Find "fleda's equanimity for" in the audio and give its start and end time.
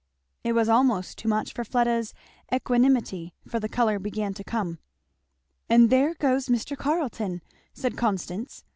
1.63-3.59